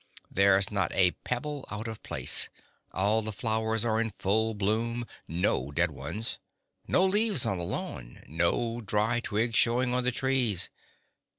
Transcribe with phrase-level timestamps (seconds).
[0.31, 2.49] There's not a pebble out of place;
[2.91, 6.39] all the flowers are in full bloom; no dead ones.
[6.87, 10.71] No leaves on the lawn; no dry twigs showing on the trees.